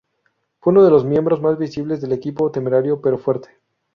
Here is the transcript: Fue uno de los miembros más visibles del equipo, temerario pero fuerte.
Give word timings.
Fue 0.59 0.71
uno 0.71 0.83
de 0.83 0.89
los 0.89 1.05
miembros 1.05 1.41
más 1.41 1.59
visibles 1.59 2.01
del 2.01 2.13
equipo, 2.13 2.49
temerario 2.49 3.01
pero 3.01 3.19
fuerte. 3.19 3.49